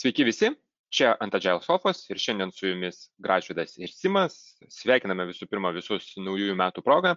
[0.00, 0.48] Sveiki visi,
[0.88, 4.38] čia ant Agile Sofos ir šiandien su jumis Gražvidas ir Simas.
[4.72, 7.12] Sveikiname visų pirma visus naujųjų metų progą.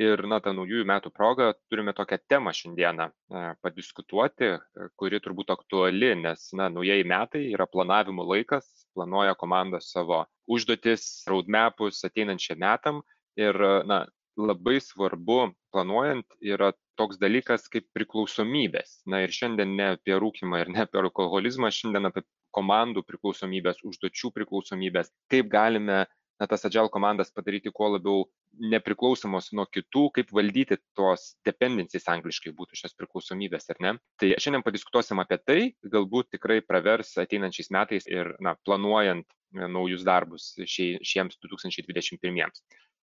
[0.00, 5.52] Ir, na, tą naujųjų metų progą turime tokią temą šiandieną e, padiskutuoti, e, kuri turbūt
[5.52, 13.04] aktuali, nes, na, naujieji metai yra planavimo laikas, planuoja komandos savo užduotis, roadmapus ateinančiam metam.
[13.36, 14.06] Ir, na,
[14.40, 19.00] labai svarbu planuojant yra toks dalykas kaip priklausomybės.
[19.08, 24.32] Na ir šiandien ne apie rūkimą ir ne apie alkoholizmą, šiandien apie komandų priklausomybės, užduočių
[24.36, 26.04] priklausomybės, kaip galime
[26.42, 28.24] na, tas agile komandas padaryti kuo labiau
[28.72, 33.92] nepriklausomos nuo kitų, kaip valdyti tos dependencijas angliškai būtų šios priklausomybės, ar ne.
[34.20, 35.60] Tai šiandien padiskutuosim apie tai,
[35.94, 42.52] galbūt tikrai pravers ateinančiais metais ir na, planuojant naujus darbus šie, šiems 2021.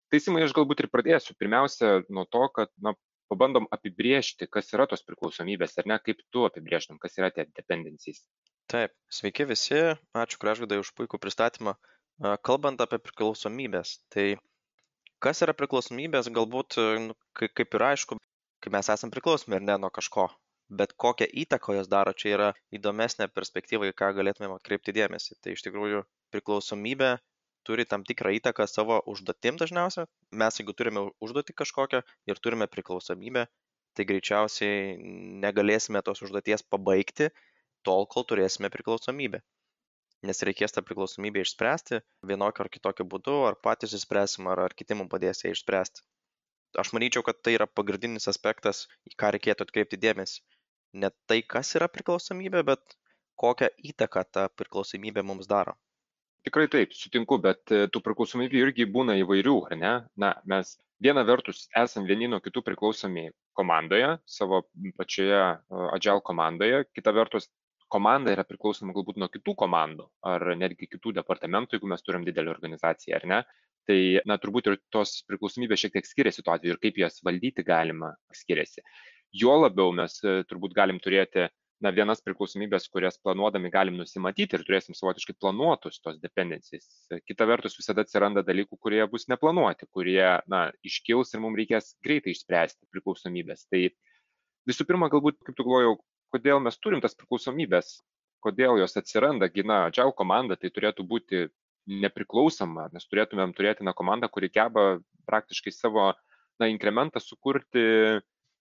[0.09, 1.35] Tai simai aš galbūt ir pradėsiu.
[1.37, 2.95] Pirmiausia, nuo to, kad na,
[3.29, 8.23] pabandom apibriežti, kas yra tos priklausomybės, ar ne, kaip tu apibriežtum, kas yra tie dependencijas.
[8.69, 9.79] Taip, sveiki visi,
[10.17, 11.75] ačiū Gražvidai už puikų pristatymą.
[12.45, 14.33] Kalbant apie priklausomybės, tai
[15.23, 18.19] kas yra priklausomybės, galbūt nu, kaip ir aišku,
[18.63, 20.27] kai mes esame priklausomi ir ne nuo kažko,
[20.81, 25.39] bet kokią įtaką jos daro, čia yra įdomesnė perspektyva, į ką galėtumėm atkreipti dėmesį.
[25.41, 26.03] Tai iš tikrųjų
[26.35, 27.15] priklausomybė
[27.69, 30.05] turi tam tikrą įtaką savo užduotim dažniausia.
[30.41, 33.45] Mes, jeigu turime užduotį kažkokią ir turime priklausomybę,
[33.97, 34.97] tai greičiausiai
[35.45, 37.29] negalėsime tos užduoties pabaigti,
[37.87, 39.41] tol, kol turėsime priklausomybę.
[40.29, 44.97] Nes reikės tą priklausomybę išspręsti vienokiu ar kitokiu būdu, ar patys išspręsim, ar, ar kiti
[44.99, 46.03] mums padės ją išspręsti.
[46.83, 50.41] Aš manyčiau, kad tai yra pagrindinis aspektas, į ką reikėtų atkreipti dėmesį.
[51.03, 52.97] Ne tai, kas yra priklausomybė, bet
[53.43, 55.77] kokią įtaką ta priklausomybė mums daro.
[56.47, 59.93] Tikrai taip, sutinku, bet e, tų priklausomybių irgi būna įvairių, ar ne?
[60.23, 63.27] Na, mes viena vertus esam vieni nuo kitų priklausomi
[63.59, 64.61] komandoje, savo
[64.95, 67.49] pačioje uh, Agile komandoje, kita vertus
[67.91, 72.53] komanda yra priklausoma galbūt nuo kitų komandų ar netgi kitų departamentų, jeigu mes turim didelį
[72.53, 73.39] organizaciją ar ne.
[73.89, 77.65] Tai, na, turbūt ir tos priklausomybės šiek tiek skiriasi tuo atveju ir kaip jas valdyti
[77.65, 78.83] galima skiriasi.
[79.41, 81.47] Jo labiau mes e, turbūt galim turėti
[81.83, 86.87] na, vienas priklausomybės, kurias planuodami galim nusimatyti ir turėsim savotiškai planuotus tos dependencijas.
[87.27, 92.35] Kita vertus, visada atsiranda dalykų, kurie bus neplanuoti, kurie, na, iškils ir mums reikės greitai
[92.35, 93.65] išspręsti priklausomybės.
[93.71, 93.85] Tai
[94.69, 95.97] visų pirma, galbūt, kaip tu galvojau,
[96.35, 97.97] kodėl mes turim tas priklausomybes,
[98.43, 101.47] kodėl jos atsiranda, gina Agile komanda, tai turėtų būti
[101.89, 106.11] nepriklausoma, mes turėtumėm turėti na, komandą, kuri geba praktiškai savo
[106.59, 108.19] na, inkrementą sukurti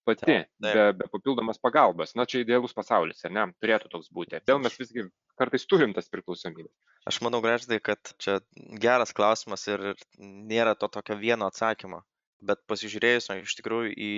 [0.09, 0.51] pati, taip.
[0.65, 2.15] Be, be papildomas pagalbos.
[2.19, 3.47] Na, čia idealus pasaulis, ar ne?
[3.63, 4.41] Turėtų toks būti.
[4.49, 5.07] Dėl mes visgi
[5.39, 6.73] kartais turim tas priklausomybės.
[7.09, 8.39] Aš manau, graždai, kad čia
[8.83, 12.03] geras klausimas ir nėra to tokio vieno atsakymo.
[12.49, 14.13] Bet pasižiūrėjus iš tikrųjų į,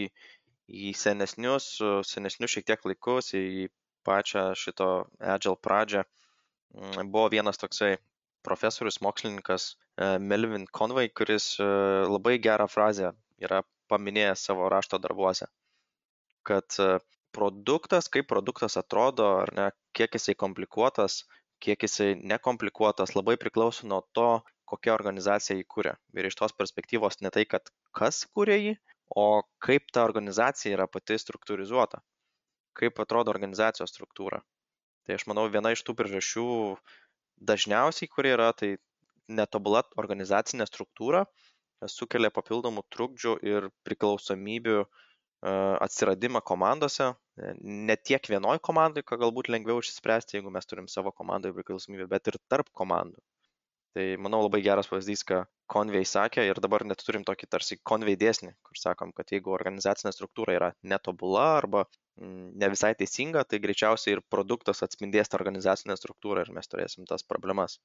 [0.89, 1.73] į senesnius,
[2.09, 3.69] senesnius šiek tiek laikus, į
[4.05, 4.91] pačią šito
[5.21, 6.05] Agile pradžią,
[6.75, 7.97] mm, buvo vienas toksai
[8.43, 11.67] profesorius, mokslininkas e, Melvin Conway, kuris e,
[12.09, 13.13] labai gerą frazę
[13.45, 13.63] yra
[13.93, 15.49] paminėjęs savo rašto darbuose,
[16.51, 16.99] kad e,
[17.37, 21.23] produktas, kaip produktas atrodo, ar ne, kiek jisai komplikuotas,
[21.63, 24.31] kiek jisai nekomplikuotas, labai priklauso nuo to,
[24.71, 25.97] kokia organizacija jį kūrė.
[26.19, 28.75] Ir iš tos perspektyvos ne tai, kad kas kūrė jį,
[29.19, 32.03] o kaip ta organizacija yra pati struktūrizuota,
[32.79, 34.43] kaip atrodo organizacijos struktūra.
[35.07, 36.47] Tai aš manau, viena iš tų priežasčių
[37.51, 38.77] dažniausiai, kurie yra, tai
[39.31, 41.25] netobula organizacinė struktūra
[41.89, 44.89] sukelia papildomų trukdžių ir priklausomybių e,
[45.43, 47.15] atsiradimą komandose,
[47.63, 52.29] ne tiek vienoj komandai, ką galbūt lengviau išspręsti, jeigu mes turim savo komandoje priklausomybę, bet
[52.29, 53.17] ir tarp komandų.
[53.97, 55.41] Tai manau labai geras pavyzdys, ką
[55.71, 60.13] Convey sakė ir dabar net turim tokį tarsi Convey dėsnį, kur sakom, kad jeigu organizacinė
[60.15, 61.87] struktūra yra netobula arba
[62.21, 67.09] mm, ne visai teisinga, tai greičiausiai ir produktas atspindės tą organizacinę struktūrą ir mes turėsim
[67.09, 67.81] tas problemas.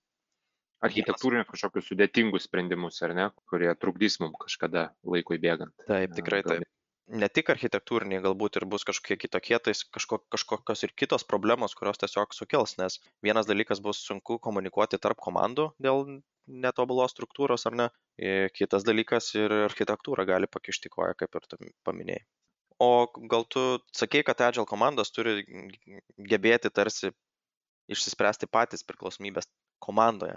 [0.85, 5.73] Architektūrinius kažkokius sudėtingus sprendimus, ar ne, kurie trukdys mums kažkada laikui bėgant.
[5.87, 6.67] Taip, tikrai taip
[7.07, 11.99] ne tik architektūriniai galbūt ir bus kažkokie kitokie, tai kažko, kažkokios ir kitos problemos, kurios
[12.01, 16.05] tiesiog sukels, nes vienas dalykas bus sunku komunikuoti tarp komandų dėl
[16.47, 17.89] netobulos struktūros ar ne,
[18.53, 22.25] kitas dalykas ir architektūra gali pakišti koją, kaip ir tu paminėjai.
[22.81, 23.61] O gal tu
[23.95, 25.45] sakei, kad Agile komandos turi
[26.31, 27.13] gebėti tarsi
[27.87, 29.47] išsispręsti patys priklausomybės
[29.79, 30.35] komandoje.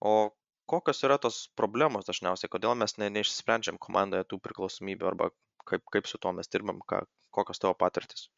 [0.00, 0.32] O
[0.66, 5.30] kokios yra tos problemos dažniausiai, kodėl mes ne, neišsprendžiam komandoje tų priklausomybių arba
[5.68, 7.02] kaip, kaip su tuo mes dirbam, ką,
[7.34, 8.28] kokios tavo patirtis?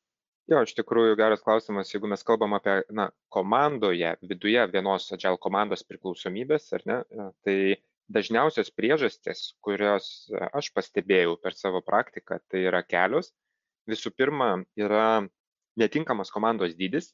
[0.51, 5.85] Jo, iš tikrųjų geras klausimas, jeigu mes kalbam apie na, komandoje, viduje vienos agile komandos
[5.87, 6.97] priklausomybės, ar ne,
[7.47, 7.57] tai
[8.11, 10.09] dažniausios priežastis, kurios
[10.51, 13.31] aš pastebėjau per savo praktiką, tai yra kelios.
[13.91, 15.23] Visų pirma, yra
[15.79, 17.13] netinkamas komandos dydis.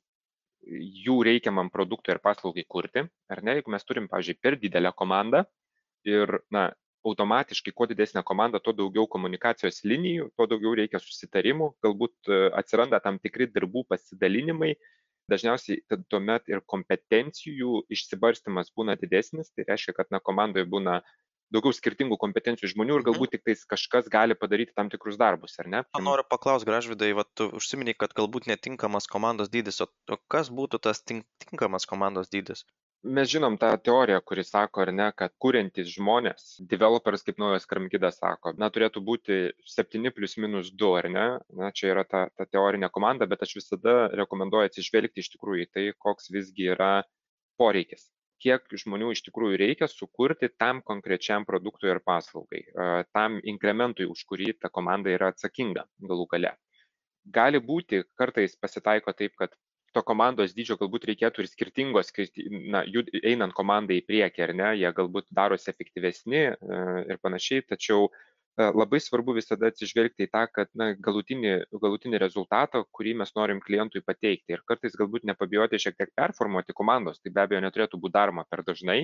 [0.67, 5.45] jų reikiamam produktui ir paslaugai kurti, ar ne, jeigu mes turim, pavyzdžiui, per didelę komandą
[6.09, 6.71] ir, na,
[7.11, 13.00] automatiškai, kuo didesnė komanda, tuo daugiau komunikacijos linijų, tuo daugiau reikia susitarimų, galbūt e, atsiranda
[13.05, 14.75] tam tikri darbų pasidalinimai,
[15.31, 15.81] dažniausiai
[16.12, 21.00] tuomet ir kompetencijų išsibarstimas būna didesnis, tai reiškia, kad na, komandoje būna
[21.55, 23.11] daugiau skirtingų kompetencijų žmonių ir Mhm.
[23.11, 25.85] galbūt tik tais kažkas gali padaryti tam tikrus darbus, ar ne?
[25.99, 30.53] Aš noriu paklausti, gražvidai, va, tu užsiminiai, kad galbūt netinkamas komandos dydis, o, o kas
[30.61, 32.64] būtų tas tink, tinkamas komandos dydis?
[33.04, 38.19] Mes žinom tą teoriją, kuri sako, ar ne, kad kuriantys žmonės, developers, kaip naujas Kramkidas
[38.19, 39.37] sako, na, turėtų būti
[39.75, 41.26] 7 plus minus 2, ar ne?
[41.60, 45.70] Na, čia yra ta, ta teorinė komanda, bet aš visada rekomenduoju atsižvelgti iš tikrųjų į
[45.70, 46.93] tai, koks visgi yra
[47.60, 48.08] poreikis
[48.43, 52.62] kiek žmonių iš tikrųjų reikia sukurti tam konkrečiam produktui ir paslaugai,
[53.16, 56.52] tam inkrementui, už kurį ta komanda yra atsakinga galų gale.
[57.37, 59.56] Gali būti, kartais pasitaiko taip, kad
[59.96, 62.12] to komandos dydžio galbūt reikėtų ir skirtingos,
[62.69, 68.10] na, jud, einant komandai į priekį, ar ne, jie galbūt darosi efektyvesni ir panašiai, tačiau
[68.56, 74.00] labai svarbu visada atsižvelgti į tą, kad na, galutinį, galutinį rezultatą, kurį mes norim klientui
[74.04, 74.56] pateikti.
[74.56, 78.64] Ir kartais galbūt nepabijoti šiek tiek performuoti komandos, tai be abejo neturėtų būti daroma per
[78.64, 79.02] dažnai,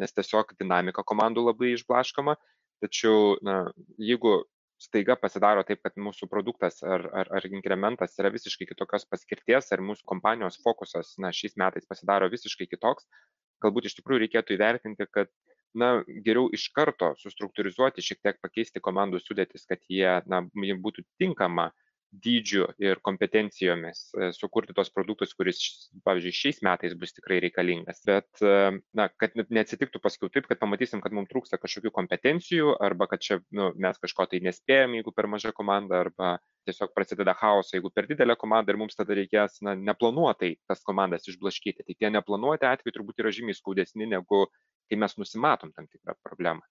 [0.00, 2.36] nes tiesiog dinamika komandų labai išblaškoma.
[2.84, 3.58] Tačiau, na,
[4.00, 4.42] jeigu
[4.80, 9.82] staiga pasidaro taip, kad mūsų produktas ar, ar, ar inkrementas yra visiškai kitokios paskirties, ar
[9.84, 13.06] mūsų kompanijos fokusas na, šiais metais pasidaro visiškai kitoks,
[13.64, 15.30] galbūt iš tikrųjų reikėtų įvertinti, kad
[15.74, 15.90] na
[16.26, 21.70] geriau iš karto sustruktūrizuoti šiek tiek pakeisti komandų sudėtis kad jie na būtų tinkama
[22.22, 24.06] dydžiu ir kompetencijomis
[24.36, 25.60] sukurti tuos produktus kuris
[26.06, 28.42] pavyzdžiui šiais metais bus tikrai reikalingas bet
[28.96, 33.40] na kad neatsitiktų paskiau taip kad pamatysim kad mum trūksta kažkokių kompetencijų arba kad čia
[33.54, 36.36] nu mes kažko tai nespėjam jeigu per maža komanda arba
[36.68, 41.28] tiesiog prasideda chaosas jeigu per didelė komanda ir mums tada reikės na neplanuotai tas komandas
[41.30, 44.46] išblaškyti tai tie neplanuoti atvejai turbūt yra žymiai skaudesni negu
[44.88, 46.64] kai mes nusimatom tam tikrą problemą.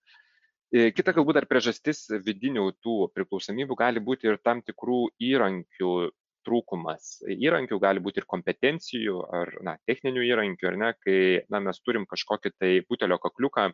[0.74, 5.92] Kita galbūt dar priežastis vidinių tų priklausomybių gali būti ir tam tikrų įrankių
[6.48, 7.20] trūkumas.
[7.30, 11.18] Įrankių gali būti ir kompetencijų ar na, techninių įrankių, ar ne, kai
[11.54, 13.70] na, mes turim kažkokį tai butelio kakliuką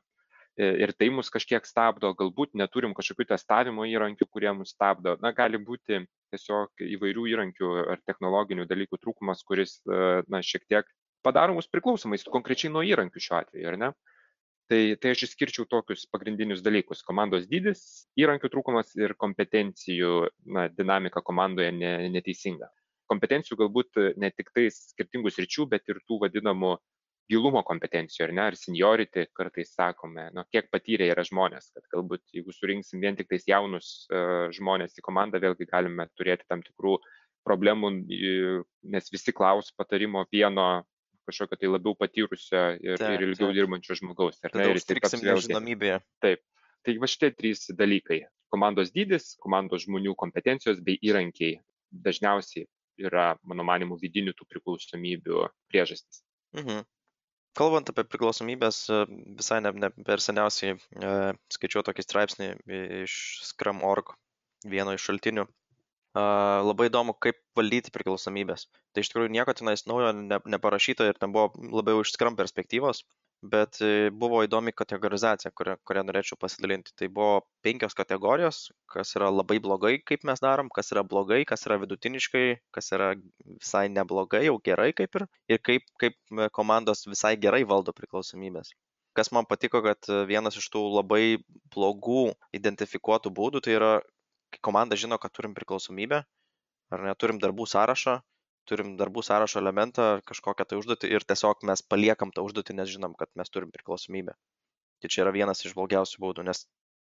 [0.60, 5.16] ir tai mus kažkiek stabdo, galbūt neturim kažkokių testavimo įrankių, kurie mus stabdo.
[5.24, 6.04] Na, gali būti
[6.34, 10.92] tiesiog įvairių įrankių ar technologinių dalykų trūkumas, kuris na, šiek tiek
[11.24, 13.94] padaro mus priklausomais konkrečiai nuo įrankių šiuo atveju, ar ne?
[14.70, 17.02] Tai, tai aš išskirčiau tokius pagrindinius dalykus.
[17.06, 17.80] Komandos dydis,
[18.22, 20.12] įrankių trūkumas ir kompetencijų
[20.54, 22.70] na, dinamika komandoje ne, neteisinga.
[23.10, 26.76] Kompetencijų galbūt ne tik tais skirtingus ryčių, bet ir tų vadinamų
[27.30, 32.24] gilumo kompetencijų, ar ne, ar seniority kartais sakome, nu, kiek patyrę yra žmonės, kad galbūt
[32.34, 36.98] jeigu surinksim vien tik tais jaunus uh, žmonės į komandą, vėlgi galime turėti tam tikrų
[37.46, 37.92] problemų,
[38.94, 40.84] nes visi klaus patarimo vieno
[41.30, 43.58] kažkokio tai labiau patyrusio ir, Taip, ir ilgiau taip.
[43.62, 44.42] dirbančio žmogaus.
[44.44, 46.02] ar ne, ir užstriksim vėlgi- nežinomybėje.
[46.26, 46.44] Taip.
[46.86, 48.22] Tai va šitie trys dalykai-
[48.54, 51.60] komandos dydis, komandos žmonių kompetencijos bei įrankiai
[51.94, 52.66] dažniausiai
[53.00, 56.24] yra, mano manimu, vidinių tų priklausomybių priežastys.
[56.58, 56.84] Mhm.
[57.58, 58.78] Kalbant apie priklausomybės,
[59.40, 62.50] visai ne, ne per seniausiai e, skaičiau tokį straipsnį
[63.04, 63.16] iš
[63.50, 64.14] Scrum.org,
[64.70, 65.48] vieno iš šaltinių.
[66.18, 66.22] E,
[66.66, 68.66] labai įdomu, kaip valdyti priklausomybės.
[68.94, 73.04] Tai iš tikrųjų nieko tenais naujo ne, neparašyta ir ten buvo labiau iš Scrum perspektyvos,
[73.54, 76.96] bet e, buvo įdomi kategorizacija, kurią, kurią norėčiau pasidalinti.
[76.98, 81.68] Tai buvo penkios kategorijos, kas yra labai blogai, kaip mes darom, kas yra blogai, kas
[81.70, 83.14] yra vidutiniškai, kas yra
[83.46, 88.74] visai neblogai, jau gerai kaip ir, ir kaip, kaip e, komandos visai gerai valdo priklausomybės.
[89.18, 91.38] Kas man patiko, kad e, vienas iš tų labai
[91.76, 94.00] blogų identifikuotų būdų tai yra,
[94.54, 96.24] kai komanda žino, kad turim priklausomybę,
[96.96, 98.20] ar neturim darbų sąrašą,
[98.70, 103.16] turim darbų sąrašo elementą, kažkokią tai užduotį ir tiesiog mes paliekam tą užduotį, nes žinom,
[103.20, 104.36] kad mes turim priklausomybę.
[105.02, 106.66] Tai čia yra vienas iš blogiausių būdų, nes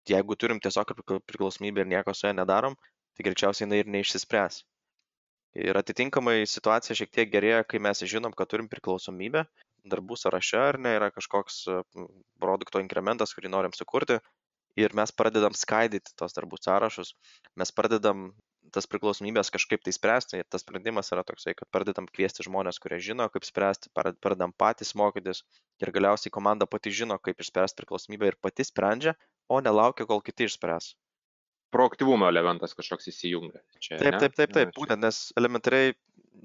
[0.09, 2.75] jeigu turim tiesiog prikla- priklausomybę ir nieko su ja nedarom,
[3.15, 4.63] tai greičiausiai jinai ir neišsispręs.
[5.65, 9.45] Ir atitinkamai situacija šiek tiek gerėja, kai mes žinom, kad turim priklausomybę,
[9.87, 11.61] darbų sąraše ar ne yra kažkoks
[12.41, 14.19] produkto inkrementas, kurį norim sukurti
[14.79, 17.13] ir mes pradedam skaidyti tos darbų sąrašus,
[17.59, 18.29] mes pradedam
[18.75, 22.99] tas priklausomybės kažkaip tai spręsti ir tas sprendimas yra toksai, kad pradedam kviesti žmonės, kurie
[23.03, 25.43] žino, kaip spręsti, pradedam patys mokytis
[25.83, 29.15] ir galiausiai komanda pati žino, kaip išspręsti priklausomybę ir pati sprendžia,
[29.47, 30.93] o nelaukia, kol kiti išspręs.
[31.75, 33.61] Proaktyvumo elementas kažkoks įsijungia.
[33.79, 34.19] Čia, Taip, ne?
[34.23, 35.95] taip, taip, taip, būtent, nes elementariai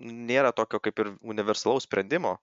[0.00, 2.38] nėra tokio kaip ir universalaus sprendimo,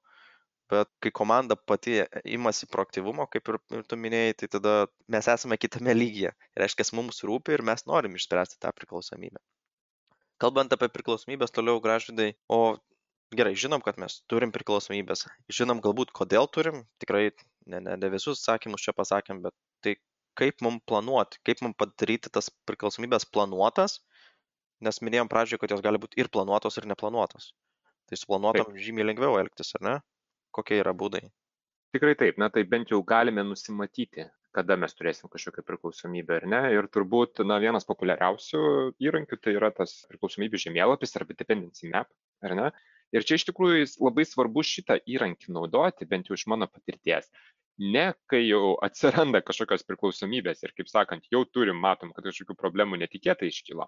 [0.72, 2.02] bet kai komanda pati
[2.38, 4.74] imasi proaktyvumo, kaip ir, ir tu minėjai, tai tada
[5.12, 6.34] mes esame kitame lygyje.
[6.60, 9.42] Reiškia, mums rūpi ir mes norim išspręsti tą priklausomybę.
[10.42, 12.78] Kalbant apie priklausomybės toliau, gražvidai, o
[13.36, 17.32] gerai, žinom, kad mes turim priklausomybės, žinom galbūt kodėl turim, tikrai
[17.66, 19.96] ne, ne, ne visus sakymus čia pasakėm, bet tai
[20.38, 24.00] kaip mums planuoti, kaip mums padaryti tas priklausomybės planuotas,
[24.86, 27.52] nes minėjom pradžioje, kad jos gali būti ir planuotos, ir neplanuotos.
[28.08, 28.84] Tai su planuotom taip.
[28.84, 29.96] žymiai lengviau elgtis, ar ne?
[30.58, 31.28] Kokie yra būdai?
[31.96, 34.26] Tikrai taip, na tai bent jau galime nusimatyti,
[34.58, 36.62] kada mes turėsim kažkokią priklausomybę ar ne.
[36.76, 38.62] Ir turbūt, na, vienas populiariausių
[39.08, 42.10] įrankių tai yra tas priklausomybių žemėlapis arba dependency map,
[42.44, 42.72] ar ne?
[43.16, 47.30] Ir čia iš tikrųjų labai svarbu šitą įrankį naudoti, bent jau iš mano patirties.
[47.78, 52.98] Ne kai jau atsiranda kažkokios priklausomybės ir, kaip sakant, jau turim, matom, kad kažkokių problemų
[53.06, 53.86] netikėtai iškilo,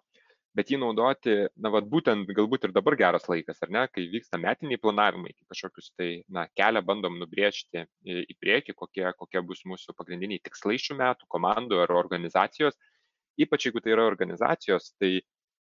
[0.58, 4.40] bet jį naudoti, na, vad būtent galbūt ir dabar geras laikas, ar ne, kai vyksta
[4.42, 10.42] metiniai planavimai, kažkokius tai, na, kelią bandom nubriežti į priekį, kokie, kokie bus mūsų pagrindiniai
[10.46, 12.80] tikslai šių metų komandų ar organizacijos.
[13.40, 15.20] Ypač jeigu tai yra organizacijos, tai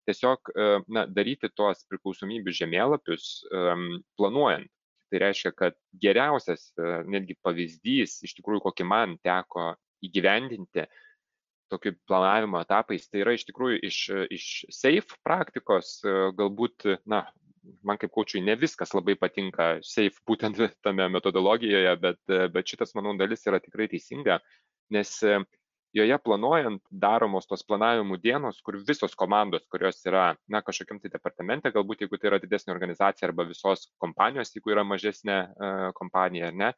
[0.08, 3.28] tiesiog e, na, daryti tuos priklausomybių žemėlapius
[4.18, 4.72] planuojant.
[5.08, 9.70] Tai reiškia, kad geriausias e, netgi pavyzdys, iš tikrųjų, kokį man teko
[10.04, 10.84] įgyvendinti
[11.70, 13.98] tokiu planavimo etapais, tai yra iš tikrųjų iš,
[14.34, 17.26] iš SAFE praktikos, e, galbūt, na,
[17.84, 22.20] man kaip kočiui ne viskas labai patinka SAFE būtent tame metodologijoje, bet,
[22.54, 24.40] bet šitas, manau, dalis yra tikrai teisinga,
[24.94, 25.14] nes
[25.96, 31.72] joje planuojant daromos tos planavimų dienos, kur visos komandos, kurios yra, na, kažkokiam tai departamente,
[31.74, 36.58] galbūt jeigu tai yra didesnė organizacija arba visos kompanijos, jeigu yra mažesnė uh, kompanija, ar
[36.62, 36.70] ne,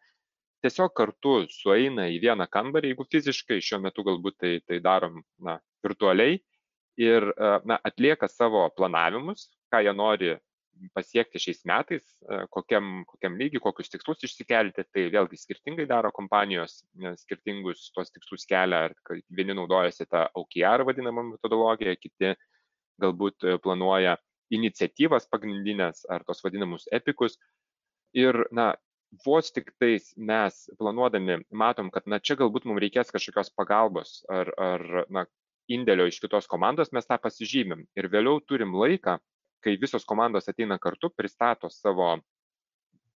[0.64, 5.58] tiesiog kartu sueina į vieną kambarį, jeigu fiziškai šiuo metu galbūt tai, tai darom, na,
[5.84, 6.38] virtualiai
[7.00, 10.34] ir, uh, na, atlieka savo planavimus, ką jie nori
[10.94, 16.80] pasiekti šiais metais, e, kokiam, kokiam lygiui, kokius tikslus išsikelti, tai vėlgi skirtingai daro kompanijos,
[17.20, 22.34] skirtingus tuos tikslus kelia, ar vieni naudojasi tą OKR vadinamą metodologiją, kiti
[23.02, 24.16] galbūt e, planuoja
[24.54, 27.36] iniciatyvas pagrindinės ar tos vadinamus epikus.
[28.16, 28.72] Ir, na,
[29.24, 34.52] vos tik tais mes planuodami matom, kad, na, čia galbūt mums reikės kažkokios pagalbos ar,
[34.58, 35.26] ar na,
[35.70, 37.86] indėlio iš kitos komandos, mes tą pasižymim.
[37.98, 39.18] Ir vėliau turim laiką
[39.64, 42.16] kai visos komandos ateina kartu, pristato savo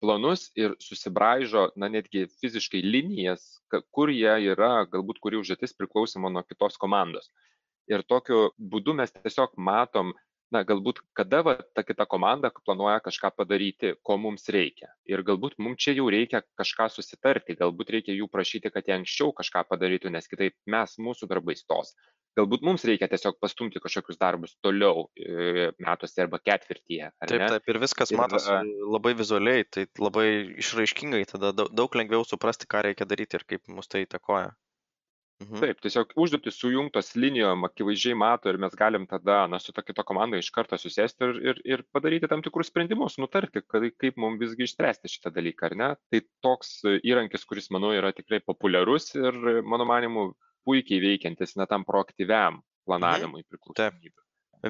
[0.03, 3.45] planus ir susibraižo, na netgi fiziškai linijas,
[3.95, 7.31] kur jie yra, galbūt kuri užduotis priklausoma nuo kitos komandos.
[7.89, 10.13] Ir tokiu būdu mes tiesiog matom,
[10.53, 14.91] na, galbūt kada va, ta kita komanda planuoja kažką padaryti, ko mums reikia.
[15.09, 19.33] Ir galbūt mums čia jau reikia kažką susitarti, galbūt reikia jų prašyti, kad jie anksčiau
[19.35, 21.95] kažką padarytų, nes kitaip mes mūsų darbai stos.
[22.35, 27.13] Galbūt mums reikia tiesiog pastumti kažkokius darbus toliau e, metuose arba ketvirtyje.
[27.23, 27.47] Taip, ne?
[27.53, 28.57] taip, ir viskas ir, matosi
[28.91, 30.27] labai vizualiai, tai labai
[30.59, 34.51] išraiškingai, tada daug lengviau suprasti, ką reikia daryti ir kaip mus tai įtakoja.
[35.43, 35.59] Mhm.
[35.59, 40.05] Taip, tiesiog užduotis sujungtos linijom akivaizdžiai mato ir mes galim tada, na, su ta kita
[40.07, 44.39] komanda iš karto susėsti ir, ir, ir padaryti tam tikrus sprendimus, nutarti, kad, kaip mums
[44.39, 45.89] visgi išspręsti šitą dalyką, ar ne?
[46.13, 50.29] Tai toks įrankis, kuris, manau, yra tikrai populiarus ir, mano manimu,
[50.65, 52.65] puikiai veikiantis net tam proaktyviam mhm.
[52.87, 53.49] planavimui mhm.
[53.51, 54.21] priklausomybių.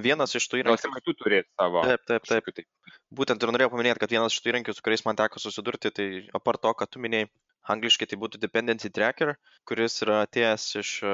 [0.01, 0.89] Vienas iš tų įrankių.
[0.91, 1.85] Gal tu turėti savo.
[1.85, 2.49] Taip, taip, taip.
[2.57, 2.95] taip.
[3.15, 6.07] Būtent ir norėjau paminėti, kad vienas iš tų įrankių, su kuriais man teko susidurti, tai
[6.35, 7.29] apart to, kad tu minėjai,
[7.73, 9.35] Angliškai tai būtų dependency tracker,
[9.69, 11.13] kuris yra atėjęs iš e,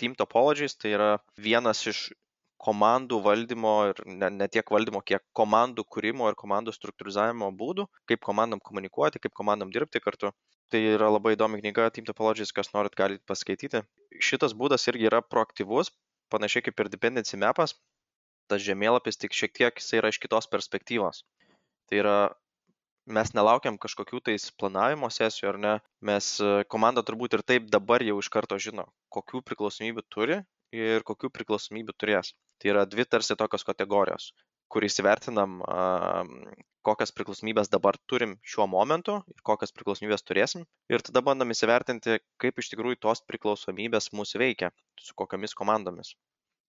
[0.00, 1.10] Team Topologies, tai yra
[1.46, 2.10] vienas iš
[2.60, 8.20] komandų valdymo ir ne, ne tiek valdymo, kiek komandų kūrimo ir komandų struktūrizavimo būdų, kaip
[8.26, 10.34] komandom komunikuoti, kaip komandom dirbti kartu.
[10.70, 13.80] Tai yra labai įdomi knyga Team Topologies, kas norit galite paskaityti.
[14.28, 15.94] Šitas būdas irgi yra proaktyvus,
[16.30, 17.74] panašiai kaip ir dependency mapas.
[18.50, 21.24] Tas žemėlapis tik šiek tiek jis yra iš kitos perspektyvos.
[21.88, 22.16] Tai yra
[23.06, 28.04] mes nelaukiam kažkokių tais planavimo sesijų ar ne, mes e, komanda turbūt ir taip dabar
[28.04, 30.40] jau iš karto žino, kokių priklausomybių turi
[30.76, 32.34] ir kokių priklausomybių turės.
[32.60, 34.30] Tai yra dvi tarsi tokios kategorijos,
[34.70, 35.62] kur įsivertinam,
[36.86, 40.66] kokias priklausomybės dabar turim šiuo momentu ir kokias priklausomybės turėsim.
[40.92, 46.14] Ir tada bandom įsivertinti, kaip iš tikrųjų tos priklausomybės mūsų veikia, su kokiamis komandomis.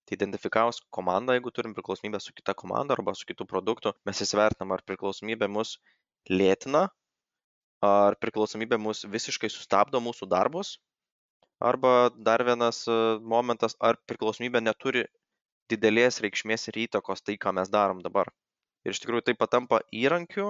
[0.07, 4.73] Tai identifikavus komandą, jeigu turim priklausomybę su kita komanda arba su kitu produktu, mes įsivertinam,
[4.75, 5.75] ar priklausomybė mus
[6.29, 6.87] lėtina,
[7.85, 10.75] ar priklausomybė mus visiškai sustabdo mūsų darbus,
[11.61, 12.97] arba dar vienas e,
[13.33, 15.05] momentas, ar priklausomybė neturi
[15.71, 18.29] didelės reikšmės ir įtakos tai, ką mes darom dabar.
[18.85, 20.47] Ir iš tikrųjų tai patampa įrankiu,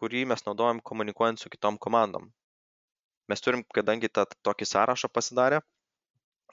[0.00, 2.30] kurį mes naudojam komunikuojant su kitom komandom.
[3.28, 5.60] Mes turim, kadangi tą tokį sąrašą pasidarę,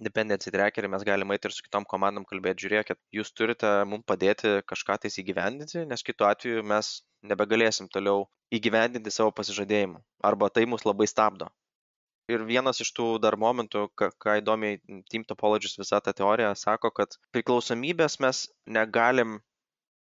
[0.03, 4.59] dependency trackerį mes galim eiti ir su kitom komandom kalbėti, žiūrėkit, jūs turite mums padėti
[4.71, 6.91] kažką tais įgyvendinti, nes kitu atveju mes
[7.31, 10.01] nebegalėsim toliau įgyvendinti savo pasižadėjimų.
[10.23, 11.49] Arba tai mus labai stabdo.
[12.27, 16.91] Ir vienas iš tų dar momentų, ką, ką įdomiai Team Topologies visą tą teoriją sako,
[16.91, 19.37] kad priklausomybės mes negalim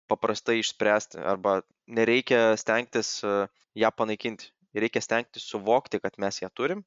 [0.10, 3.36] paprastai išspręsti arba nereikia stengtis e,
[3.78, 4.50] ją panaikinti.
[4.74, 6.82] Reikia stengtis suvokti, kad mes ją turim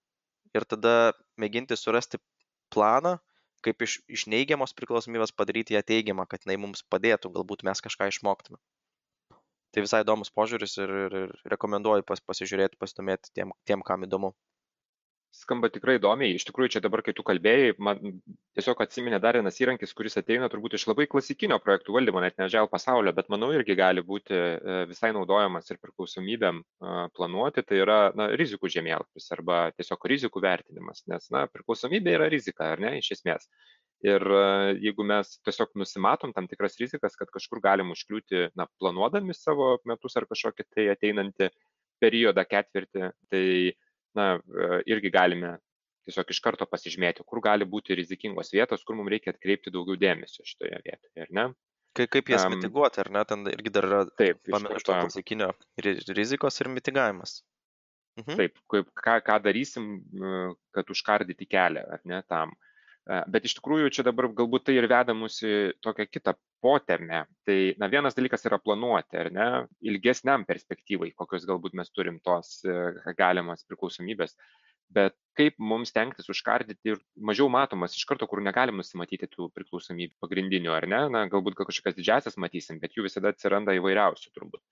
[0.55, 2.19] ir tada mėginti surasti
[2.75, 3.17] planą,
[3.63, 8.11] kaip iš, iš neigiamos priklausomybės padaryti ją teigiamą, kad jinai mums padėtų, galbūt mes kažką
[8.11, 8.59] išmoktume.
[9.73, 14.35] Tai visai įdomus požiūris ir, ir, ir rekomenduoju pas, pasižiūrėti, pasidomėti tiem, tiem, kam įdomu
[15.33, 16.37] skamba tikrai įdomiai.
[16.37, 18.01] Iš tikrųjų, čia dabar, kai tu kalbėjai, man
[18.57, 22.69] tiesiog atsiminė dar vienas įrankis, kuris ateina turbūt iš labai klasikinio projektų valdymo, net nežėl
[22.73, 26.63] pasaulio, bet manau irgi gali būti e, visai naudojamas ir priklausomybėm
[27.17, 27.65] planuoti.
[27.69, 32.85] Tai yra na, rizikų žemėlapis arba tiesiog rizikų vertinimas, nes na, priklausomybė yra rizika, ar
[32.85, 33.49] ne, iš esmės.
[34.03, 34.47] Ir e,
[34.83, 40.19] jeigu mes tiesiog nusimatom tam tikras rizikas, kad kažkur galim užkliūti, na, planuodami savo metus
[40.19, 41.53] ar kažkokį tai ateinantį
[42.03, 43.45] periodą ketvirtį, tai
[44.19, 45.57] na e, irgi galime
[46.07, 50.43] tiesiog iš karto pasižymėti, kur gali būti rizikingos vietos, kur mums reikia atkreipti daugiau dėmesio
[50.47, 51.47] šitoje vietoje, ar ne?
[51.95, 53.23] Kaip, kaip jas um, mitiguoti, ar ne?
[53.29, 55.51] Ten irgi dar yra, taip, pamenu, iš to klasikinio
[56.17, 57.43] rizikos ir mitigavimas.
[58.19, 58.37] Mhm.
[58.41, 59.89] Taip, kaip, ką, ką darysim,
[60.75, 62.57] kad užkardyti kelią, ar ne, tam.
[63.03, 67.25] Bet iš tikrųjų čia dabar galbūt tai ir veda mus į tokią kitą potemę.
[67.49, 69.47] Tai, na, vienas dalykas yra planuoti, ar ne,
[69.91, 72.77] ilgesniam perspektyvai, kokios galbūt mes turim tos e,
[73.19, 74.37] galimas priklausomybės,
[74.95, 80.15] bet kaip mums tenktis užkardyti ir mažiau matomas iš karto, kur negalim nusimatyti tų priklausomybių
[80.23, 84.63] pagrindinių, ar ne, na, galbūt kažkokias didžiasias matysim, bet jų visada atsiranda įvairiausių turbūt.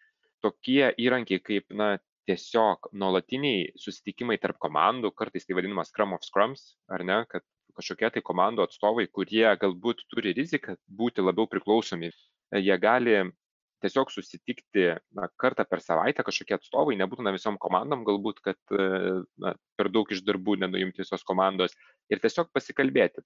[0.47, 1.97] Tokie įrankiai kaip, na,
[2.31, 7.43] tiesiog nuolatiniai susitikimai tarp komandų, kartais tai vadinamas Scrum of Scrums, ar ne, kad
[7.77, 12.11] kažkokie tai komandų atstovai, kurie galbūt turi riziką būti labiau priklausomi,
[12.57, 13.21] jie gali
[13.81, 14.87] tiesiog susitikti
[15.17, 18.75] na, kartą per savaitę kažkokie atstovai, nebūtina visom komandom galbūt, kad
[19.41, 21.77] na, per daug iš darbų nenuimti visos komandos
[22.13, 23.25] ir tiesiog pasikalbėti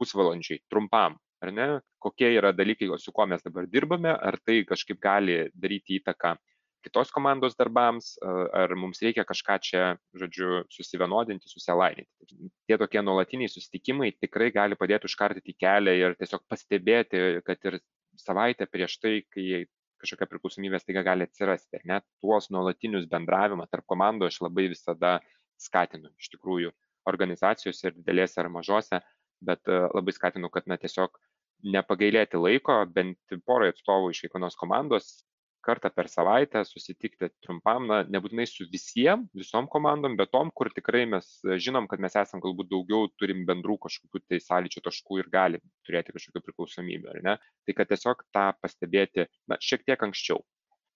[0.00, 1.68] pusvalandžiai, trumpam, ar ne,
[2.02, 6.36] kokie yra dalykai, su kuo mes dabar dirbame, ar tai kažkaip gali daryti įtaką
[6.84, 9.84] kitos komandos darbams, ar mums reikia kažką čia,
[10.20, 12.48] žodžiu, susivienodinti, susilaininti.
[12.68, 17.80] Tie tokie nuolatiniai susitikimai tikrai gali padėti užkardyti kelią ir tiesiog pastebėti, kad ir
[18.20, 19.64] savaitę prieš tai, kai
[20.04, 21.80] kažkokia priklausomybė staiga gali atsirasti.
[21.80, 25.18] Ir net tuos nuolatinius bendravimą tarp komandų aš labai visada
[25.60, 26.12] skatinu.
[26.20, 26.72] Iš tikrųjų,
[27.08, 29.00] organizacijose ir didelėse ar mažose,
[29.44, 31.16] bet labai skatinu, kad na tiesiog
[31.64, 35.22] nepagailėti laiko, bent porai atstovų iš kiekvienos komandos
[35.64, 41.04] kartą per savaitę susitikti trumpam, na, nebūtinai su visiem, visom komandom, bet tom, kur tikrai
[41.10, 41.30] mes
[41.66, 46.14] žinom, kad mes esam galbūt daugiau, turim bendrų kažkokių tai sąlyčio taškų ir gali turėti
[46.16, 47.38] kažkokią priklausomybę, ar ne?
[47.64, 50.44] Tai kad tiesiog tą pastebėti, na, šiek tiek anksčiau.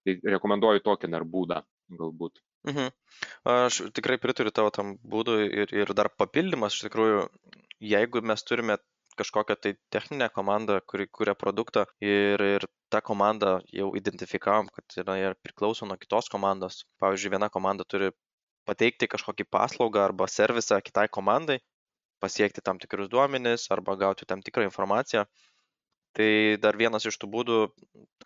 [0.06, 1.62] Tai rekomenduoju tokį dar būdą
[1.98, 2.42] galbūt.
[2.68, 2.92] Mhm.
[3.48, 7.26] Aš tikrai pritariu tavo tam būdui ir, ir dar papildymas, iš tikrųjų,
[7.92, 8.78] jeigu mes turime
[9.18, 15.36] kažkokią tai techninę komandą, kuri kuria produktą ir, ir ta komanda jau identifikavom, kad ir
[15.44, 16.84] priklauso nuo kitos komandos.
[17.02, 18.12] Pavyzdžiui, viena komanda turi
[18.68, 21.58] pateikti kažkokį paslaugą arba servisą kitai komandai,
[22.22, 25.24] pasiekti tam tikrus duomenis arba gauti tam tikrą informaciją.
[26.16, 26.30] Tai
[26.62, 27.58] dar vienas iš tų būdų,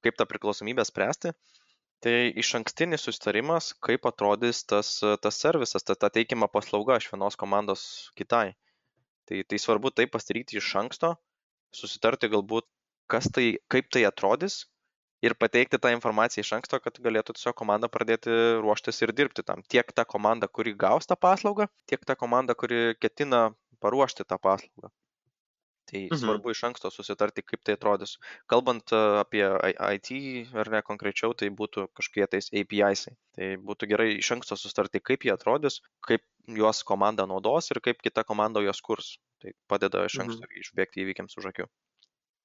[0.05, 1.33] kaip tą priklausomybę spręsti,
[2.03, 7.39] tai iš ankstinis susitarimas, kaip atrodys tas, tas servisas, ta, ta teikiama paslauga iš vienos
[7.39, 7.85] komandos
[8.19, 8.53] kitai.
[9.31, 11.15] Tai, tai svarbu tai pasidaryti iš anksto,
[11.77, 12.67] susitarti galbūt,
[13.13, 14.65] kas tai, kaip tai atrodys
[15.23, 18.33] ir pateikti tą informaciją iš anksto, kad galėtų tiesiog komanda pradėti
[18.65, 19.63] ruoštis ir dirbti tam.
[19.71, 23.51] Tiek ta komanda, kuri gaus tą paslaugą, tiek ta komanda, kuri ketina
[23.85, 24.91] paruošti tą paslaugą.
[25.93, 26.21] Tai mhm.
[26.23, 28.15] svarbu iš anksto susitarti, kaip tai atrodys.
[28.49, 30.09] Kalbant apie IT
[30.57, 33.03] ar ne konkrečiau, tai būtų kažkokie tais APIs.
[33.11, 33.17] -ai.
[33.37, 38.01] Tai būtų gerai iš anksto susitarti, kaip jie atrodys, kaip juos komanda naudos ir kaip
[38.01, 39.19] kita komanda juos kurs.
[39.43, 40.65] Tai padeda iš anksto mhm.
[40.65, 41.69] išbėgti įvykiams už akių.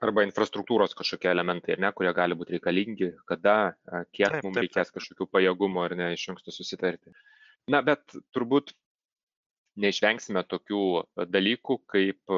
[0.03, 3.73] Arba infrastruktūros kažkokie elementai, ne, kurie gali būti reikalingi, kada,
[4.13, 4.97] kiek taip, mums taip, reikės taip.
[4.99, 7.15] kažkokių pajėgumų ar ne iš anksto susitarti.
[7.71, 8.75] Na, bet turbūt
[9.77, 10.83] neišvengsime tokių
[11.29, 12.35] dalykų kaip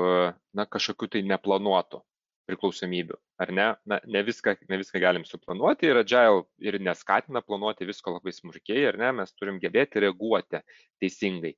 [0.55, 2.01] na, kažkokių tai neplanuotų
[2.49, 3.17] priklausomybių.
[3.39, 3.67] Ar ne?
[3.89, 8.87] Na, ne, viską, ne viską galim suplanuoti ir Agile ir neskatina planuoti visko labai smulkiai,
[8.89, 9.11] ar ne?
[9.21, 10.63] Mes turim gebėti reaguoti
[11.01, 11.53] teisingai.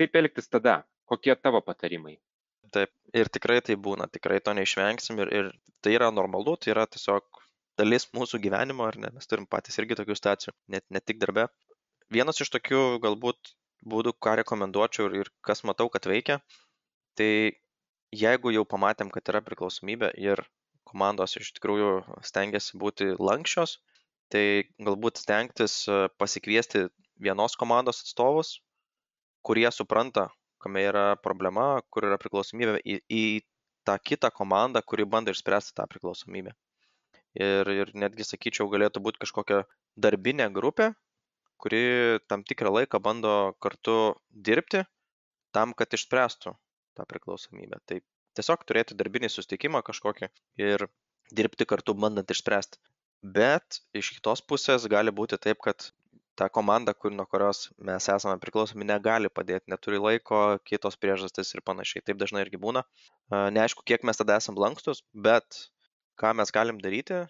[0.00, 0.82] Kaip elgtis tada?
[1.08, 2.16] Kokie tavo patarimai?
[2.74, 5.50] Taip, ir tikrai tai būna, tikrai to neišvengsim ir, ir
[5.84, 7.42] tai yra normalu, tai yra tiesiog
[7.78, 9.12] dalis mūsų gyvenimo, ar ne?
[9.14, 11.46] Mes turim patys irgi tokių stacijų, net ne tik darbe.
[12.12, 13.54] Vienas iš tokių galbūt
[13.88, 16.40] būdų, ką rekomenduočiau ir, ir kas matau, kad veikia.
[17.18, 17.30] Tai
[18.14, 20.42] jeigu jau pamatėm, kad yra priklausomybė ir
[20.88, 21.90] komandos iš tikrųjų
[22.26, 23.78] stengiasi būti lankščios,
[24.32, 24.44] tai
[24.82, 26.86] galbūt stengtis e, pasikviesti
[27.22, 28.58] vienos komandos atstovus,
[29.46, 30.28] kurie supranta,
[30.62, 33.24] kame yra problema, kur yra priklausomybė, į, į
[33.84, 36.54] tą kitą komandą, kuri bando išspręsti tą priklausomybę.
[37.34, 39.64] ir, ir netgi sakyčiau, galėtų būti kažkokia
[39.98, 40.92] darbinė grupė,
[41.60, 41.84] kuri
[42.30, 44.84] tam tikrą laiką bando kartu dirbti
[45.54, 46.54] tam, kad išspręstų
[46.98, 47.80] tą priklausomybę.
[47.88, 48.00] Tai
[48.38, 50.30] tiesiog turėti darbinį susitikimą kažkokį
[50.62, 50.86] ir
[51.34, 52.80] dirbti kartu bandant išspręsti.
[53.36, 55.86] Bet iš kitos pusės gali būti taip, kad
[56.34, 61.62] ta komanda, kur, nuo kurios mes esame priklausomi, negali padėti, neturi laiko, kitos priežastys ir
[61.64, 62.02] panašiai.
[62.04, 62.82] Taip dažnai irgi būna.
[63.30, 65.60] Neaišku, kiek mes tada esame lankstus, bet
[66.20, 67.22] ką mes galim daryti,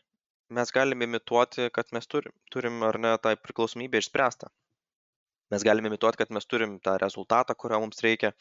[0.59, 4.51] mes galim imituoti, kad mes turim, turim ar ne tą priklausomybę išspręstą.
[5.55, 8.33] Mes galim imituoti, kad mes turim tą rezultatą, kurio mums reikia,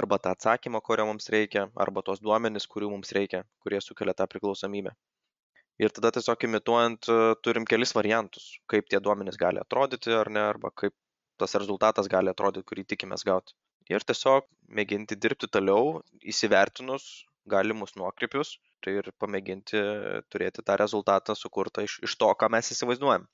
[0.00, 4.26] arba tą atsakymą, kurio mums reikia, arba tos duomenys, kurių mums reikia, kurie sukelia tą
[4.34, 4.94] priklausomybę.
[5.82, 7.08] Ir tada tiesiog imituojant
[7.46, 10.94] turim kelis variantus, kaip tie duomenys gali atrodyti ar ne, arba kaip
[11.40, 13.56] tas rezultatas gali atrodyti, kurį tikimės gauti.
[13.90, 14.46] Ir tiesiog
[14.78, 16.02] mėginti dirbti toliau,
[16.34, 17.08] įsivertinus
[17.54, 18.52] galimus nuokrypius
[18.84, 19.80] tai ir pamėginti
[20.32, 23.28] turėti tą rezultatą sukurtą iš, iš to, ką mes įsivaizduojam.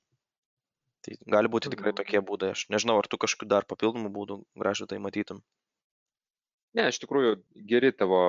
[1.05, 1.99] Tai gali būti tikrai mhm.
[2.01, 2.53] tokie būdai.
[2.55, 5.41] Aš nežinau, ar tu kažkokiu dar papildomų būdų gražu tai matytum.
[6.77, 7.37] Ne, iš tikrųjų,
[7.69, 8.19] geri tavo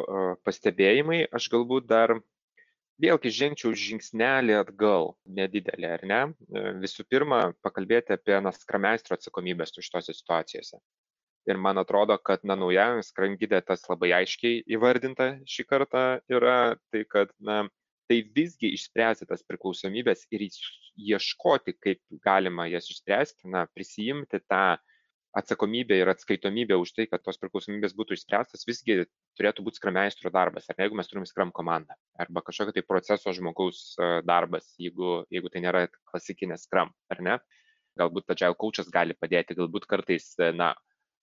[0.47, 1.25] pastebėjimai.
[1.37, 2.15] Aš galbūt dar
[3.01, 6.23] vėlgi žengčiau žingsnelį atgal, nedidelį, ar ne?
[6.81, 10.81] Visų pirma, pakalbėti apie na, skrameistro atsakomybės už tose situacijose
[11.49, 17.05] ir man atrodo kad na naujajame skrandgide tas labai aiškiai įvardinta šį kartą yra tai
[17.09, 17.63] kad na
[18.11, 24.65] tai visgi išspręsti tas priklausomybes ir ieškoti kaip galima jas išspręsti na prisiimti tą
[25.33, 29.05] atsakomybę ir atskaitomybę už tai, kad tos priklausomybės būtų išspręstas, visgi
[29.39, 30.67] turėtų būti skrameistro darbas.
[30.67, 33.95] Ar ne, jeigu mes turim skram komandą, arba kažkokio tai proceso žmogaus
[34.27, 37.39] darbas, jeigu, jeigu tai nėra klasikinė skram, ar ne.
[37.99, 40.73] Galbūt agile coachas gali padėti, galbūt kartais, na,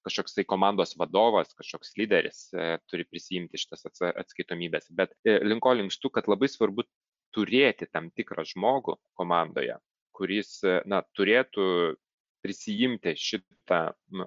[0.07, 4.89] kažkoks tai komandos vadovas, kažkoks lyderis e, turi prisijimti šitas atskaitomybės.
[4.95, 6.87] Bet e, linko linkstu, kad labai svarbu
[7.35, 9.77] turėti tam tikrą žmogų komandoje,
[10.15, 11.67] kuris e, na, turėtų
[12.45, 13.81] prisijimti šitą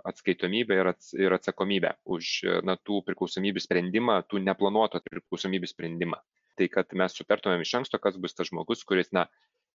[0.05, 2.33] atskaitomybę ir, ats, ir atsakomybę už
[2.67, 6.19] na, tų priklausomybių sprendimą, tų neplanuotų priklausomybių sprendimą.
[6.59, 9.29] Tai kad mes sutartumėm iš anksto, kas bus tas žmogus, kuris na,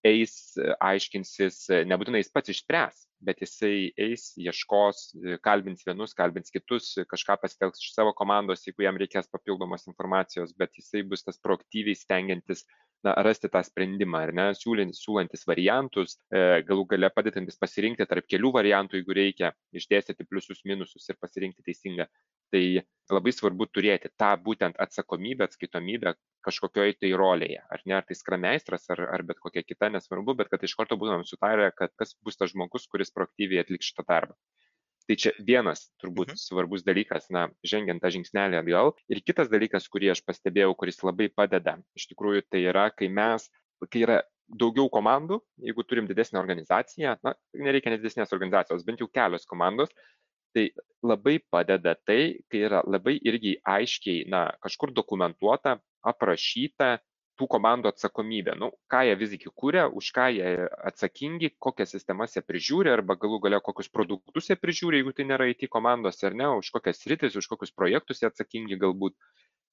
[0.08, 0.36] eis,
[0.82, 5.02] aiškinsis, nebūtinai jis pats išspręs, bet jisai eis, ieškos,
[5.46, 10.74] kalbins vienus, kalbins kitus, kažką pasitelks iš savo komandos, jeigu jam reikės papildomos informacijos, bet
[10.80, 12.66] jisai bus tas proaktyviai stengiantis
[13.06, 18.54] na, rasti tą sprendimą, ar ne, siūlantis variantus, e, galų gale padedantis pasirinkti tarp kelių
[18.58, 22.10] variantų, jeigu reikia, išdėstyti pliusus, minusus ir pasirinkti teisingą.
[22.52, 22.64] Tai
[23.12, 26.14] labai svarbu turėti tą būtent atsakomybę, atskaitomybę
[26.46, 30.52] kažkokioj tai rolėje, ar ne, ar tai skrameistras, ar, ar bet kokia kita, nesvarbu, bet
[30.52, 34.38] kad iš karto būtumėm sutarę, kad kas bus tas žmogus, kuris proaktyviai atliks šitą darbą.
[35.10, 36.40] Tai čia vienas turbūt mhm.
[36.40, 38.94] svarbus dalykas, na, žengiant tą žingsnelį atgal.
[39.12, 43.50] Ir kitas dalykas, kurį aš pastebėjau, kuris labai padeda, iš tikrųjų, tai yra, kai mes,
[43.90, 49.08] kai yra daugiau komandų, jeigu turim didesnę organizaciją, na, nereikia net didesnės organizacijos, bent jau
[49.12, 49.92] kelios komandos,
[50.56, 50.70] tai
[51.04, 56.98] labai padeda tai, kai yra labai irgi aiškiai, na, kažkur dokumentuota, aprašyta,
[57.40, 58.54] tų komandų atsakomybė.
[58.60, 60.50] Nu, ką jie visgi kūrė, už ką jie
[60.92, 65.48] atsakingi, kokias sistemas jie prižiūri arba galų galia kokius produktus jie prižiūri, jeigu tai nėra
[65.50, 69.18] IT komandos ar ne, už kokias rytis, už kokius projektus jie atsakingi galbūt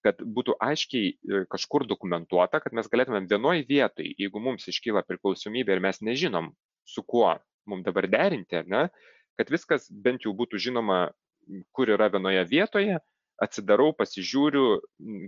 [0.06, 5.74] kad būtų aiškiai e, kažkur dokumentuota, kad mes galėtumėm vienoje vietoje, jeigu mums iškyla priklausomybė
[5.74, 6.52] ir mes nežinom,
[6.86, 7.32] su kuo
[7.68, 8.86] mums dabar derinti, ne,
[9.38, 11.08] kad viskas bent jau būtų žinoma,
[11.72, 12.98] kur yra vienoje vietoje
[13.42, 14.64] atsidarau, pasižiūriu,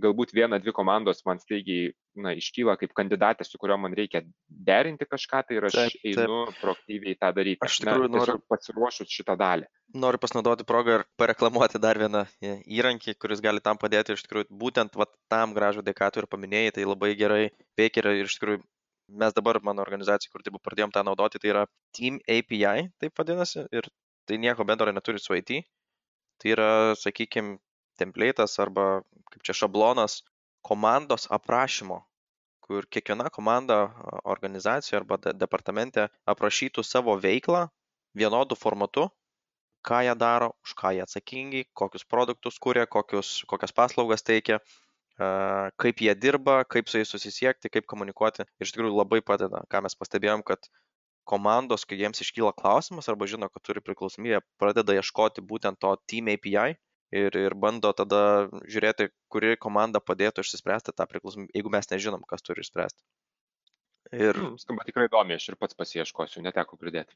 [0.03, 5.07] galbūt viena, dvi komandos man staigiai na, iškyla kaip kandidatė, su kuriuo man reikia derinti
[5.07, 6.59] kažką, tai ir aš taip, einu taip.
[6.59, 7.63] proaktyviai tą daryti.
[7.63, 9.69] Aš tikrai noriu pasiruošus šitą dalį.
[10.03, 14.17] Noriu pasinaudoti progą ir pareklamuoti dar vieną įrankį, kuris gali tam padėti.
[14.17, 17.41] Iš tikrųjų, būtent vat, tam gražų dekatų ir paminėjai, tai labai gerai
[17.79, 18.63] veikia ir iš tikrųjų
[19.11, 23.65] mes dabar mano organizacija, kur taip pradėjom tą naudoti, tai yra Team API, taip vadinasi,
[23.75, 23.87] ir
[24.27, 25.61] tai nieko bendro neturi su IT.
[26.41, 27.59] Tai yra, sakykime,
[28.01, 30.21] templėtas arba kaip čia šablonas
[30.65, 31.99] komandos aprašymo,
[32.65, 33.79] kur kiekviena komanda
[34.23, 37.67] organizacijoje arba de departamente aprašytų savo veiklą
[38.17, 39.07] vienodu formatu,
[39.87, 44.59] ką jie daro, už ką jie atsakingi, kokius produktus kūrė, kokius, kokias paslaugas teikia,
[45.81, 48.45] kaip jie dirba, kaip su jais susisiekti, kaip komunikuoti.
[48.59, 50.69] Ir iš tikrųjų labai padeda, ką mes pastebėjom, kad
[51.27, 56.31] komandos, kai jiems iškyla klausimas arba žino, kad turi priklausomybę, pradeda ieškoti būtent to Team
[56.33, 56.75] API
[57.11, 58.21] ir, ir bando tada
[58.65, 63.03] žiūrėti, kuri komanda padėtų išspręsti tą priklausomybę, jeigu mes nežinom, kas turi išspręsti.
[64.11, 64.35] Ir...
[64.35, 67.15] Mm, skamba tikrai įdomi, aš ir pats pasieškosiu, neteko girdėti.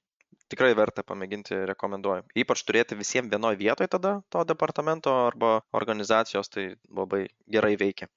[0.52, 2.24] Tikrai verta pamėginti, rekomenduoju.
[2.40, 8.08] Ypač turėti visiems vienoje vietoje tada to departamento arba organizacijos, tai labai gerai veikia.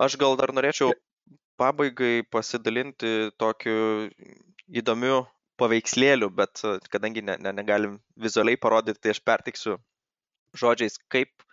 [0.00, 0.94] Aš gal dar norėčiau
[1.60, 4.08] pabaigai pasidalinti tokiu
[4.68, 5.24] įdomiu
[5.60, 6.60] paveikslėliu, bet
[6.92, 9.78] kadangi ne, ne, negalim vizualiai parodyti, tai aš pertiksiu
[10.56, 11.46] žodžiais, kaip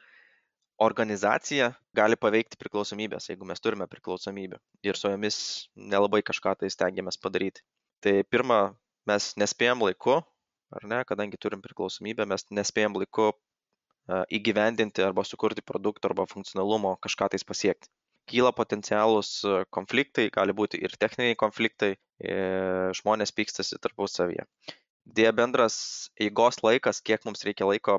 [0.84, 5.38] organizacija gali paveikti priklausomybės, jeigu mes turime priklausomybę ir su jomis
[5.78, 7.64] nelabai kažką tai stengiamės padaryti.
[8.04, 8.60] Tai pirma,
[9.08, 10.20] mes nespėjom laiku,
[10.74, 13.32] ar ne, kadangi turim priklausomybę, mes nespėjom laiku
[14.36, 17.88] įgyvendinti arba sukurti produktą arba funkcionalumo kažką tais pasiekti.
[18.30, 19.32] Kyla potencialūs
[19.76, 21.96] konfliktai, gali būti ir techniniai konfliktai,
[23.00, 24.46] žmonės pykstasi tarpusavyje.
[25.04, 25.76] Dėja bendras
[26.22, 27.98] eigos laikas, kiek mums reikia laiko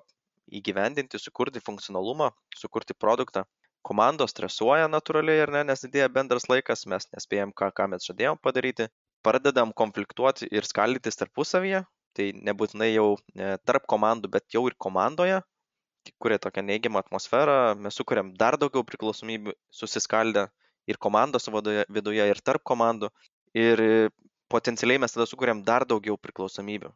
[0.49, 3.45] įgyvendinti, sukurti funkcionalumą, sukurti produktą.
[3.85, 8.41] Komandos stresuoja natūraliai ar ne, nes didėja bendras laikas, mes nespėjom, ką, ką mes žadėjom
[8.41, 8.89] padaryti,
[9.25, 11.83] pradedam konfliktuoti ir skaldytis tarpusavyje,
[12.17, 15.43] tai nebūtinai jau e, tarp komandų, bet jau ir komandoje,
[16.23, 20.49] kuria tokią neigiamą atmosferą, mes sukuriam dar daugiau priklausomybių susiskaldę
[20.91, 23.11] ir komandos viduje, ir tarp komandų.
[23.55, 23.81] Ir
[24.51, 26.93] potencialiai mes tada sukuriam dar daugiau priklausomybių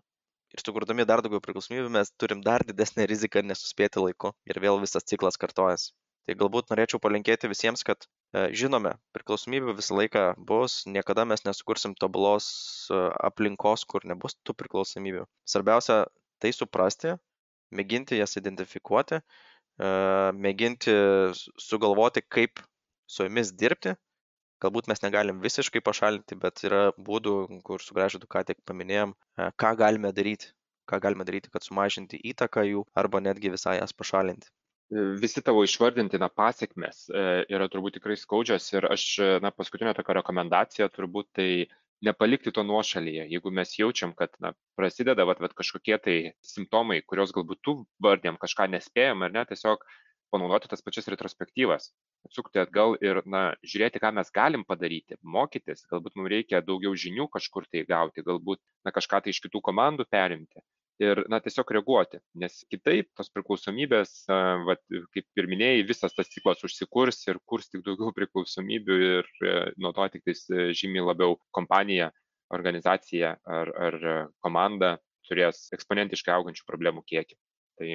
[0.56, 5.06] ir sukurdami dar daugiau priklausomybių mes turim dar didesnę riziką nesuspėti laiku ir vėl visas
[5.10, 5.92] ciklas kartojasi.
[6.28, 11.94] Tai galbūt norėčiau palinkėti visiems, kad e, žinome, priklausomybių visą laiką bus, niekada mes nesukursim
[11.96, 12.48] tobulos
[12.92, 15.24] e, aplinkos, kur nebus tų priklausomybių.
[15.48, 16.02] Svarbiausia
[16.42, 17.14] tai suprasti,
[17.70, 19.20] mėginti jas identifikuoti,
[20.34, 20.94] mėginti
[21.60, 22.62] sugalvoti, kaip
[23.08, 23.94] su jomis dirbti
[24.62, 27.34] galbūt mes negalim visiškai pašalinti, bet yra būdų,
[27.66, 29.14] kur su gražudu ką tik paminėjom,
[29.60, 30.52] ką galime daryti,
[30.90, 34.50] ką galime daryti, kad sumažinti įtaką jų arba netgi visai jas pašalinti.
[35.20, 39.04] Visi tavo išvardinti na, pasiekmes yra turbūt tikrai skaudžios ir aš,
[39.44, 41.50] na, paskutinė tokia rekomendacija turbūt tai
[42.04, 43.26] nepalikti to nuošalyje.
[43.32, 48.38] Jeigu mes jaučiam, kad na, prasideda vat, vat, kažkokie tai simptomai, kurios galbūt tu vardėm
[48.40, 49.82] kažką nespėjom ar ne, tiesiog
[50.32, 51.90] panaudoti tas pačias retrospektyvas
[52.26, 57.28] atsukti atgal ir na žiūrėti ką mes galim padaryti mokytis galbūt mum reikia daugiau žinių
[57.32, 60.64] kažkur tai gauti galbūt na kažką tai iš kitų komandų perimti
[61.02, 64.14] ir na tiesiog reaguoti nes kitaip tos priklausomybės
[64.66, 64.82] vat
[65.14, 69.92] kaip ir minėjai visas tas ciklas užsikurs ir kurs tik daugiau priklausomybių ir e, nuo
[69.96, 72.10] to tiktais e, žymiai labiau kompanija
[72.54, 73.98] organizacija ar ar
[74.44, 74.96] komanda
[75.28, 77.36] turės eksponentiškai augančių problemų kiekį.
[77.78, 77.88] Tai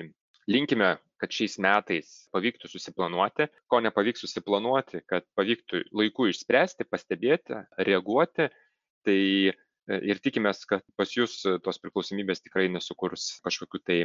[0.54, 0.92] linkime
[1.24, 3.48] kad šiais metais pavyktų susiplanuoti.
[3.72, 8.50] Ko nepavyks susiplanuoti kad pavyktų laiku išspręsti pastebėti reaguoti
[9.08, 9.56] tai e,
[9.88, 14.00] ir tikimės kad pas jus tos priklausomybės tikrai nesukurs kažkokių tai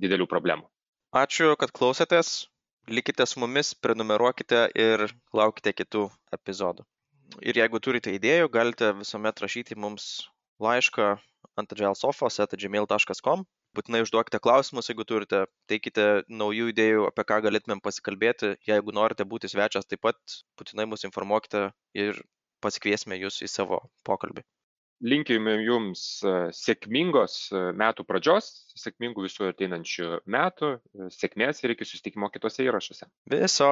[0.00, 0.68] didelių problemų.
[1.14, 2.48] Ačiū kad klausėtės.
[2.90, 6.84] Likite su mumis prenumeruokite ir laukite kitų epizodų.
[7.40, 10.28] Ir jeigu turite idėjų galite visuomet rašyti mums
[10.60, 11.14] laišką
[11.56, 17.82] ant agilesofos at gmail.com būtinai užduokite klausimus, jeigu turite, teikite naujų idėjų, apie ką galėtumėm
[17.84, 18.54] pasikalbėti.
[18.68, 21.66] Jeigu norite būti svečias, taip pat būtinai mus informuokite
[21.98, 22.20] ir
[22.64, 24.44] pasikviesime jūs į savo pokalbį.
[25.04, 28.46] Linkime jums e, sėkmingos e, metų pradžios,
[28.80, 33.10] sėkmingų visų ateinančių metų, e, sėkmės ir iki susitikimo kitose įrašuose.
[33.34, 33.68] Viso.